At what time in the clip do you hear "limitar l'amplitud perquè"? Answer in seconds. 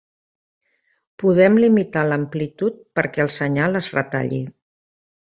1.63-3.23